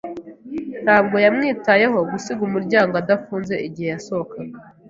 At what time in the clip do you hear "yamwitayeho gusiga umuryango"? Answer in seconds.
1.25-2.93